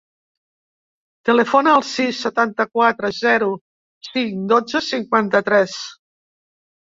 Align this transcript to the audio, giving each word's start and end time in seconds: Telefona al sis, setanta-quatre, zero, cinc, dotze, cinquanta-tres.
Telefona 1.29 1.75
al 1.79 1.85
sis, 1.89 2.21
setanta-quatre, 2.27 3.11
zero, 3.19 3.51
cinc, 4.09 4.41
dotze, 4.55 4.83
cinquanta-tres. 4.89 5.79